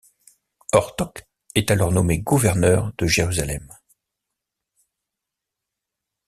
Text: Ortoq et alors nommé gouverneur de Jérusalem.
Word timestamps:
Ortoq 0.73 1.27
et 1.53 1.67
alors 1.69 1.91
nommé 1.91 2.17
gouverneur 2.17 2.91
de 2.97 3.05
Jérusalem. 3.05 3.71